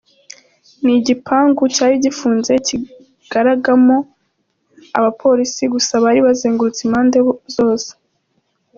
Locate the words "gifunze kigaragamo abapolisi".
2.03-5.63